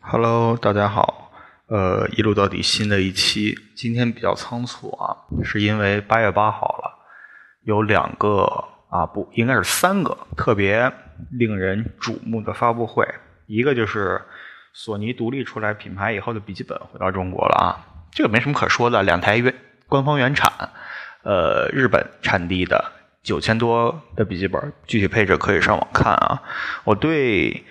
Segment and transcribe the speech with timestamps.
[0.00, 1.32] Hello，大家好。
[1.66, 6.98] 呃，一路到底新的一期，今天比较仓促啊，是因为八月八号了，
[7.64, 10.90] 有两个啊不，应该是三个特别
[11.32, 13.06] 令人瞩目的发布会。
[13.46, 14.22] 一个就是
[14.72, 17.68] 索尼独立出来品牌以后的笔记本回到中国了啊，
[18.10, 19.54] 这个没什么可说的，两台原
[19.88, 20.50] 官方原产，
[21.22, 26.42] 呃，日本产地的九千多的笔记本，具体配置可以上网看啊。
[26.84, 27.64] 我对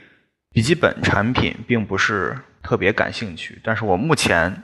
[0.58, 4.64] 笔记本产品并不是特别感兴趣，但是我目前，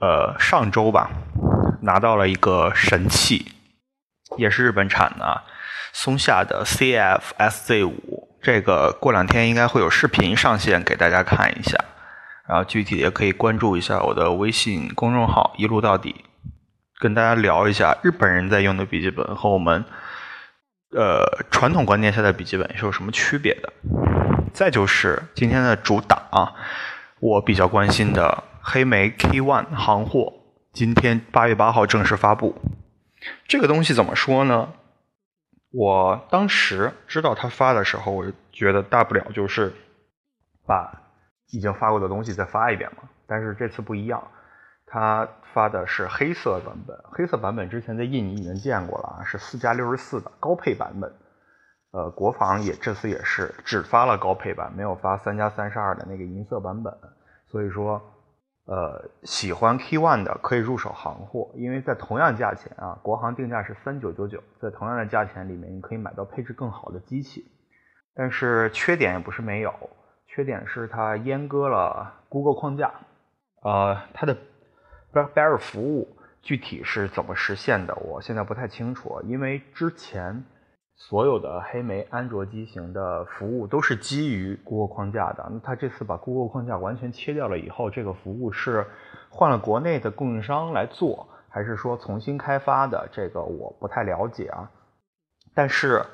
[0.00, 1.10] 呃，上周吧，
[1.82, 3.52] 拿到了一个神器，
[4.38, 5.42] 也是日本产的，
[5.92, 11.76] 松下的 CF-SZ 五，这个过两天应该会有视频上线给大家看一下，
[12.48, 16.24] 然后具体也可以关注一下我的微信公众号一路到底，
[16.98, 19.84] 跟大家聊一下日本人在用的笔记本和我们，
[20.96, 23.70] 呃，传统观念下的笔记本是有什么区别的。
[24.52, 26.54] 再就是今天的主打啊，
[27.20, 30.32] 我比较关心的黑莓 K One 行货，
[30.72, 32.56] 今天八月八号正式发布。
[33.48, 34.68] 这个东西怎么说呢？
[35.72, 39.72] 我当时知道它发的时候，我就觉得大不了就是
[40.66, 41.02] 把
[41.50, 43.08] 已经发过的东西再发一遍嘛。
[43.26, 44.22] 但是这次不一样，
[44.86, 46.96] 它发的是黑色版本。
[47.10, 51.12] 黑色版本之前在印尼已经见过了啊，是四加六十四的高配版本。
[51.94, 56.92] 呃，国防也这次也是只发了高配版，没有发三加三十二的那个银色版本。
[57.46, 58.02] 所以说，
[58.66, 67.44] 呃，喜欢 K One 的可以入手行货，因为在同样价钱啊，国行定价是三九九九，在同样的价钱里面，你可以买到配置更好的机器。
[68.12, 69.72] 但是缺点也不是没有，
[70.26, 72.92] 缺点是它阉割了 Google 框架，
[73.62, 74.36] 呃，它的
[75.12, 76.08] BlackBerry 服务
[76.42, 80.44] 具体是怎么实现的，我现在不太清楚，因为之前。
[80.96, 85.48] 所有的黑莓安卓机型的服务都是基于 Google 框架的。
[85.52, 88.86] 那它这次把 Google 框架完全切掉了以后，这个服务是
[89.28, 93.08] 换了国内的供应商来做，还是说重新开发的？
[93.12, 94.70] 这个我不太了解啊。
[95.52, 96.04] 但是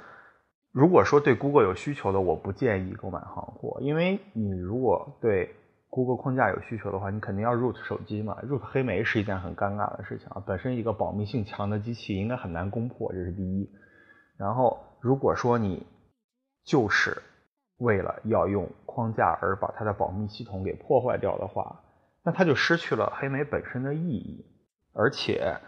[0.73, 5.55] 如果说对 Google 有需求的，我不建议购买行货，因为你如果对
[5.91, 8.37] Google 框架有需求的话，你肯定要 root 手机嘛。
[8.49, 10.43] root 黑莓是一件很尴尬的事情啊。
[10.47, 13.69] 本身一个保密性强的机器应该很难攻破，这是第一。
[14.41, 15.87] 然后，如果说你
[16.65, 17.21] 就是
[17.77, 21.83] 为了要用框架而把它的保密系统给破坏掉的话，
[22.23, 24.47] 那它就失去了黑莓本身的意义。
[24.95, 25.59] 而且，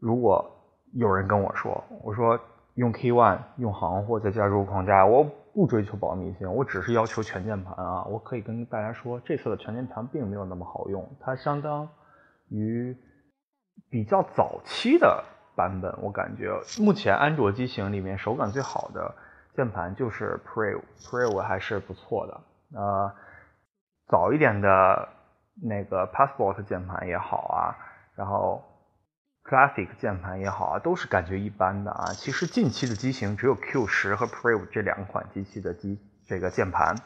[0.00, 0.50] 如果
[0.94, 2.40] 有人跟我说，我说
[2.76, 5.22] 用 K One 用行货再加入框架，我
[5.52, 11.86] 不追求保密性，我只是要求全键盘啊，我可以跟大家说，这次的全键盘并没有那么好用，它相当
[12.48, 12.96] 于
[13.90, 15.22] 比较早期的。
[15.54, 16.50] 版本我感觉
[16.80, 19.14] 目前安卓机型里面手感最好的
[19.54, 22.40] 键盘就是 Pre，Pre 还是不错的。
[22.78, 23.14] 呃，
[24.08, 25.08] 早一点的
[25.62, 27.76] 那个 Passport 键盘也好啊，
[28.16, 28.64] 然后
[29.44, 32.06] Classic 键盘也好啊，都是感觉一般的啊。
[32.14, 36.96] 其实近期的机型只有 Q 十和 Pre 这两款机器的机这个键盘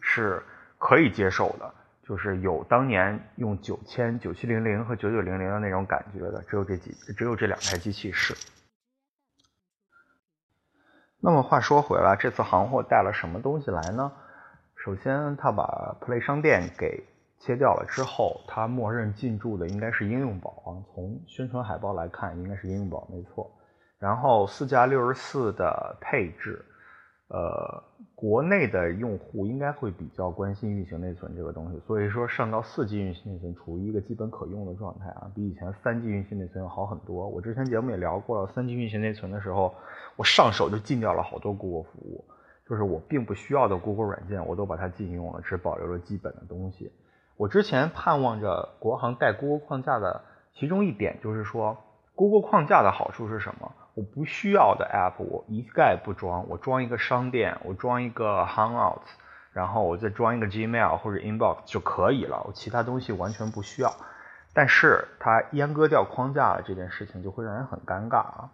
[0.00, 0.42] 是
[0.78, 1.74] 可以接受的。
[2.08, 8.34] 就是有当年用九千、九七零零和九九零零的那种感觉的，只有这几，只有这两台机器是。
[11.20, 14.10] 那么话说回来，这次行货带了什么东西来呢？
[14.76, 17.04] 首先，它把 Play 商店给
[17.40, 20.70] 切掉了之后，它默认进驻的应该是应用宝啊。
[20.94, 23.50] 从宣传海报来看，应该是应用宝没错。
[23.98, 26.64] 然后四加六十四的配置。
[27.28, 27.82] 呃，
[28.14, 37.28] 国内的用户应该会比较关心运行内存这个东西，所以说上到四 G 运行内存处于一个基本可用的状态啊，比以前三 G 运行内存要好很多。
[37.28, 39.74] 我之前节目也聊过了，三 G 运行内存的时候，
[40.16, 42.24] 我上手就禁掉了好多 Google 服务，
[42.66, 46.90] 就是我并不需要的 Google 软件我都把它禁用了，只保留了基本的东西。
[47.36, 50.22] 我之前盼望着国行带 Google 框架的
[50.54, 51.76] 其中一点就是说
[52.14, 53.70] ，Google 框架的好处是什么？
[53.98, 59.00] 我不需要的 app 我一概不装，我装一个商店，我装一个 Hangout，
[59.52, 63.92] 然后我再装一个 Gmail 或者 Inbox 就可以了，我其他东西完全不需要。
[64.54, 68.50] 但是它阉割掉框架了这件事情就会让人很尴尬啊。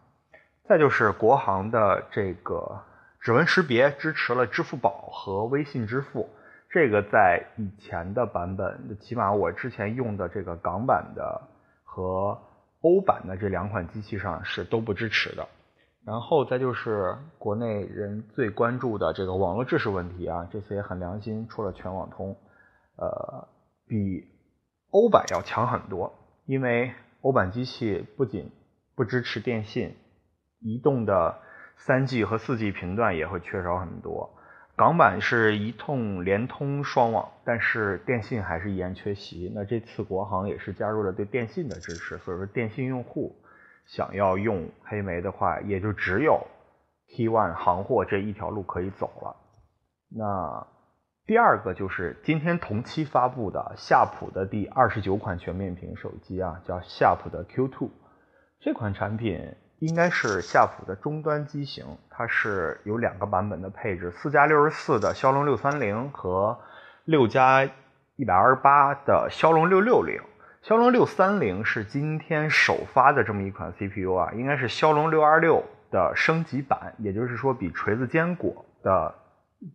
[0.67, 2.81] 再就是国行的这个
[3.21, 6.31] 指纹识别支持了支付宝和微信支付，
[6.71, 11.43] 这个在以前的版本，起码我之前用的这个港版的
[11.85, 12.41] 和。
[12.85, 15.49] 欧版的这两款机器上是都不支持的，
[16.05, 22.37] 然后再就是国内人最关注的这个网络制式问题啊，这次也很良心出了全网通，
[22.97, 23.49] 呃，
[23.89, 24.29] 比
[24.91, 26.13] 欧版要强很多，
[26.45, 26.93] 因为
[27.23, 28.53] 欧版机器不仅
[28.95, 29.97] 不支持电信，
[30.61, 31.39] 移动的
[31.79, 34.31] 三 G 和四 G 频段也会缺少很多，
[34.77, 39.53] 港版是一通联通双网，但是电信还是依然缺席。
[39.55, 43.37] 那这次国行也是加入了对电信的支持，所以说电信用户
[43.87, 46.45] 想要用黑莓的话，也就只有
[47.09, 49.37] T1 行货这一条路可以走了。
[50.09, 50.67] 那
[51.25, 57.91] 第二个就是今天同期发布的夏普的第二十九款全面屏手机啊，叫夏普的 Q2
[58.61, 59.55] 这款产品。
[59.79, 66.59] 应该是夏普的终端机型，它是有两个版本的配置，四加六十四的骁龙六三零和
[67.05, 67.69] 六加
[68.17, 70.21] 一百二十八的骁龙六六零。
[70.63, 79.15] 骁龙六三零是今天首发的这么一款 CPU 啊，应该是骁龙六二六的升级版，也就是说比锤子坚果的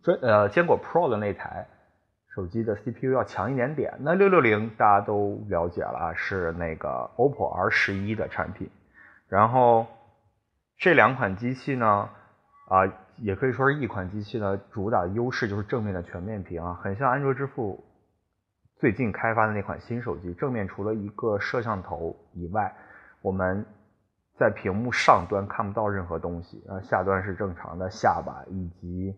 [0.02, 1.68] 这呃坚果 Pro 的那台
[2.34, 3.94] 手机的 CPU 要强一点点。
[4.00, 8.68] 那六六零大家都了解了啊，是那个 OPPO R 十一的产品，
[9.30, 9.86] 然后。
[10.82, 12.08] 这两款机器呢，
[12.70, 17.84] 啊，也可以说是一款机器呢，主打优势就是正面的全面屏啊，很像安卓之父
[18.76, 22.74] 最近开发的那款新手机，正面除了一个摄像头以外，
[23.20, 23.66] 我们
[24.38, 29.14] 在屏幕上端看不到任何东西，啊，下端是正常的下巴以及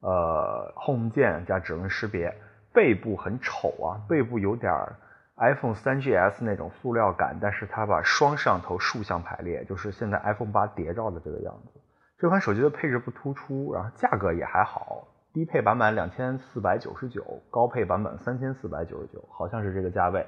[0.00, 2.34] 呃 Home 键加指纹识别，
[2.74, 4.96] 背部很丑啊，背部有点儿。
[5.38, 11.80] iPhone 3GS 那种塑料感，但是它把双摄像头竖向排列，就是现在 iPhone 八谍照的这个样子。
[12.18, 20.26] 这款手机的配置不突出，然后价格也还好，低配版本两千四百九十九，高配版本三千四百九十九，好像是这个价位。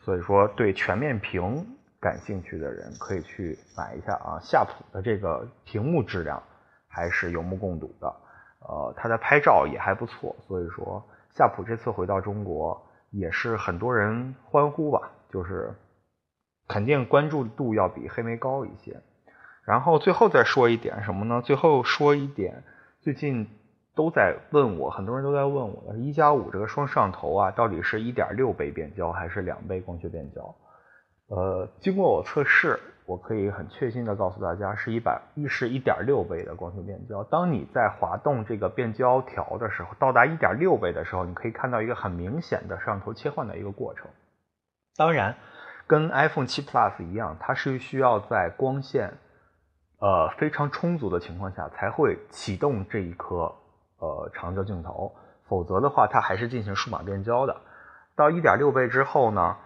[0.00, 1.64] 所以说，对全面屏
[2.00, 4.40] 感兴趣的人可以去买一下啊。
[4.42, 6.42] 夏普的这个屏幕质量
[6.88, 8.08] 还是有目共睹的，
[8.68, 10.34] 呃，它的拍照也还不错。
[10.48, 11.00] 所以说，
[11.30, 12.84] 夏普这次回到中国。
[13.12, 15.74] 也是很多人欢呼吧，就是
[16.66, 19.00] 肯定关注度要比黑莓高一些。
[19.64, 21.40] 然后最后再说一点什么呢？
[21.40, 22.64] 最后说一点，
[23.00, 23.46] 最近
[23.94, 30.54] 都在问我，很多人都在问我，一加五这个双摄像头啊，到底是一点六倍变焦还是两倍光学变焦？
[31.28, 32.80] 呃，经过我测试。
[33.12, 37.22] 我可以很确信的告诉大家，是一百一是一点六倍的光学变焦。
[37.24, 44.06] 当你在滑动这个变焦条的时候，到达一点六倍的时候，你可以看到一个很明显的摄像头切换的一个过程。
[44.96, 45.36] 当然，
[45.86, 49.12] 跟 iPhone 7 Plus 一样，它是需要在光线
[49.98, 53.54] 呃非常充足的情况下才会启动这一颗
[53.98, 57.54] 呃长焦镜头，否则的话，它还是进行数码变焦的。
[58.16, 59.58] 到一点六倍之后呢？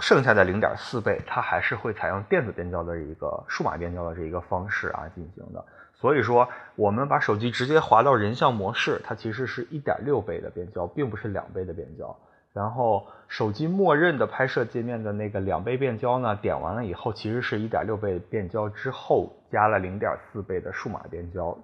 [0.00, 5.64] 剩下的零点四倍，它还是会采用电子变焦的一个数码变焦的这一个方式啊进行的。
[5.94, 12.16] 所以说，我们把手机直接滑到人像模式，它其实是一点六倍的变焦，并不是两倍的变焦。
[12.54, 21.56] 然后，手机默认的拍摄界面的那个两倍变焦呢，点完了以后，其实是一点六倍变焦之后加了零点四倍的数码变焦，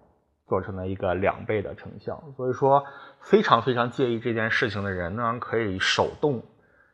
[0.47, 2.23] 做成了一个两倍的成像。
[2.37, 2.85] 所以说，
[3.21, 6.43] 非常非常介意这件事情的人呢，可以手动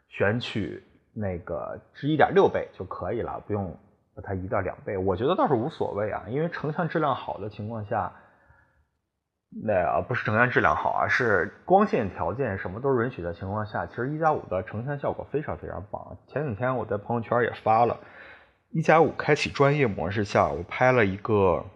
[0.09, 0.83] 选取。
[1.15, 3.77] 那个是一点六倍就可以了，不用
[4.15, 4.97] 把它移到两倍。
[4.97, 8.13] 我觉得倒是无所谓啊，因为成像质量好的情况下，
[9.63, 16.17] 那啊不是成像质量好啊，是光线条件什么都允许的情况下，其实一加五的成像效果非常非常棒。
[16.29, 17.99] 前几天我在朋友圈也发了，
[18.71, 21.67] 一加五开启专业模式下，我拍了一个，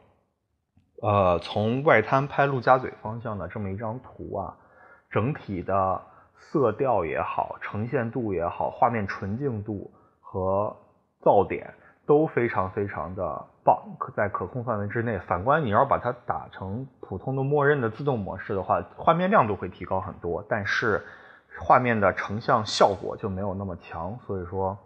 [1.03, 4.57] 呃，从外滩拍陆家嘴方向的这么一张图啊，
[5.11, 6.01] 整体的。
[6.39, 9.91] 色调也好，呈现度也好，画面纯净度
[10.21, 10.77] 和
[11.23, 11.75] 噪点
[12.07, 15.19] 都非常非常的棒，可在可控范围之内。
[15.21, 21.05] 反观你要把它打成普通的默认的自动模式的话，画面亮度会提高很多，但是
[21.59, 24.19] 画面的成像效果就没有那么强。
[24.27, 24.79] 所以说，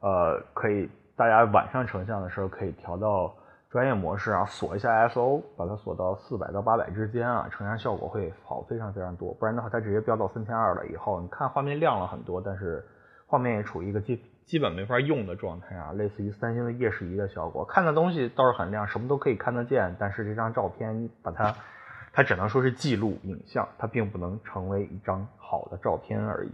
[0.00, 3.34] 呃，可以大家晚上成像的时候可以调到。
[3.74, 9.34] 专业模式啊，锁一下 ISO，把它锁到四百到八百之间啊，成像效果会好非常非常多。
[9.34, 12.86] 不然的话，它直接飙到三千二了以后，你看画面亮了很多，但是
[13.26, 17.64] 画面也处于一个基基本没法用的状态啊，类似于三星的夜视仪的效果。
[17.64, 21.52] 看的东西倒是很亮，什么都可以看得见，但是这张照片把它，
[22.12, 26.52] 它只能说是记录影像，它并不能成为一张好的照片而已。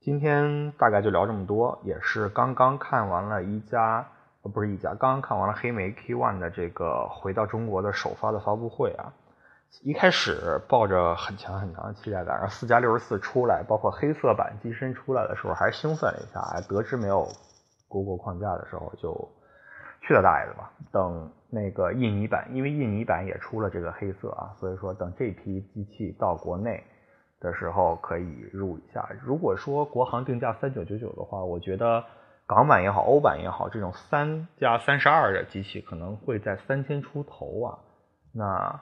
[0.00, 4.06] 今天大概就聊这么多，也是刚刚看完了一家。
[4.48, 9.12] 不是一家，刚刚看完了黑莓 K1 的这个回到中国的首发的发布会啊，
[9.82, 17.26] 一开始抱着很强很强的期待感，然后四加六十四出来，包括黑色版机身出来的时候，还是兴奋了一下，哎，得知没有
[17.88, 19.12] 谷歌框架的时候，就
[20.02, 20.70] 去了大爷的吧。
[20.92, 26.82] 等那个印尼版，因为印尼版也出了这个黑色啊，所以说等这批机器到国内
[27.40, 29.08] 的时候可以入一下。
[29.22, 32.04] 如果说国行定价三九九九的话，我觉得。
[32.46, 37.78] 港版也好，欧版也好，这种三加三十二的机器可能会在三千出头啊。
[38.32, 38.80] 那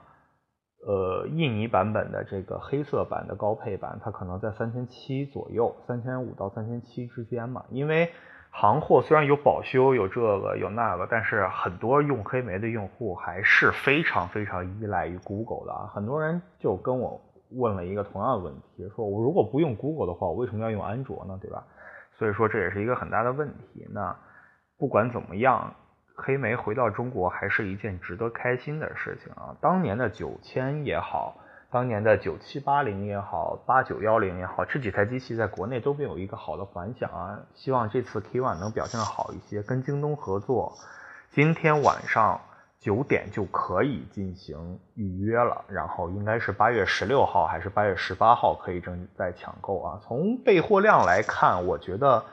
[0.85, 7.65] 呃，印尼版本的这个黑色版的高配版，它可能在三千七左右，三千五到三千七之间嘛。
[7.69, 8.11] 因为
[8.51, 15.87] 行货虽然有保修，有这个有那个，但是很多用黑莓的用户还是非常非常依赖于 Google 的啊。
[15.91, 17.19] 很多人就跟我
[17.49, 21.39] 问了一个同样的问题，说我如果不用 Google 的话，我为什么要用安卓呢？
[21.41, 21.65] 对吧？
[22.17, 23.87] 所以说这也是一个很大的问题。
[23.91, 24.15] 那
[24.77, 25.73] 不管怎么样。
[26.17, 29.53] 黑莓回到中国还是一件值得开心的事情啊！
[29.59, 31.35] 当年的九千也好，
[31.69, 37.39] 当年的九七八零也好，八九幺零也好，这几台机器在国内都没有一个好的反响啊！
[37.53, 39.61] 希望这次 K One 能表现的好一些。
[39.61, 40.77] 跟京东合作，
[41.31, 42.39] 今天晚上
[42.79, 49.99] 九点就可以进行预约了，然后应该是八月十六号还是八月十八号可以正在抢购啊！
[50.03, 52.23] 从备货量来看，我觉得。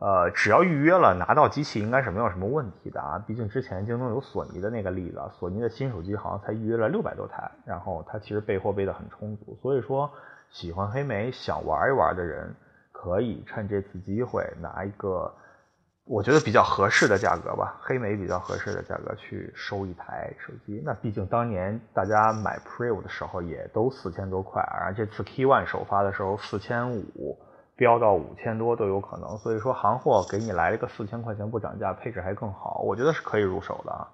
[0.00, 3.18] 呃，只要预约了，拿到机器应该是没有什么问题的啊。
[3.26, 9.58] 毕竟之前京东有索尼的那个例子，索尼的新手机好像才预约了六百多台，然后它其实备货备的很充足。
[9.60, 10.08] 所以说，
[10.50, 12.54] 喜欢黑莓想玩一玩的人，
[12.92, 15.34] 可以趁这次机会拿一个
[16.08, 20.82] 我觉得比较合适的价格吧，黑莓比较合适的价格去收一台手机。
[20.84, 27.38] 那毕竟当年大家买 Pro 的时候也都四千多块，而这次 Key One 首发的时候四千五。
[27.76, 34.08] 飙到五千多都有可能，所以说行货给你来了个四千块钱不涨价，配置还更好，我觉得是可以入手的啊。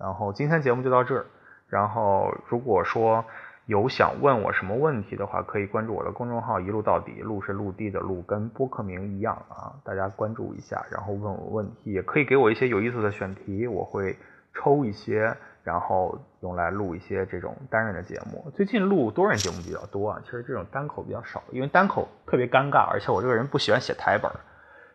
[0.00, 1.26] 然后今天节目就到这儿，
[1.68, 3.22] 然后如果说
[3.66, 14.16] 有想问我什么问题的话，可以关注我的公众号一路到底，路是陆地的路，跟播客名一样啊，大家关注一下，然后问我问题，也可以给我一些有意思的选题，我会
[14.54, 15.36] 抽一些。
[15.66, 18.48] 然后用来录一些这种单人的节目。
[18.54, 24.30] 最近录多人节目比较多啊，其实这种单口比较少，因为单口特别尴尬，而且我这个人不喜欢写台本，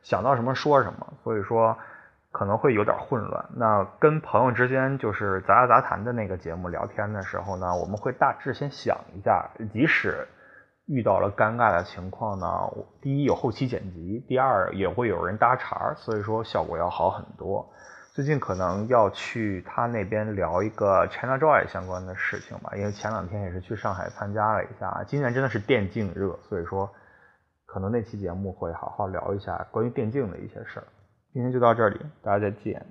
[0.02, 1.78] 想到什么说什么，所以说
[2.32, 3.46] 可能会有点混乱。
[3.56, 10.28] 那跟朋友之间就是杂杂谈的那个节目聊天的时候呢，我们会大致先想一下，即使
[10.88, 12.48] 遇到了尴尬的情况呢，
[13.02, 17.70] 第一有后期剪辑，第二也会有人搭茬，所以说效果要好很多。
[18.14, 26.90] 最近可能要去他那边聊一个 ChinaJoy 相关的事情吧，因为前两天也是去上海参加了一下，今年真的是电竞热，所以说
[27.66, 30.88] 可能那期节目会好好聊一下关于电竞的一些事儿。
[31.34, 32.86] 今天就到这里，大家再见。